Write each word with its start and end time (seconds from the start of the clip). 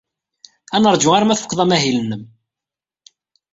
Ad 0.75 0.81
neṛju 0.83 1.09
arma 1.17 1.37
tfuked 1.37 1.59
amahil-nnem. 1.63 2.23